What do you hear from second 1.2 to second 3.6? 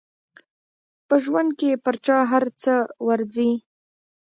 ژوند کې پر چا هر څه ورځي.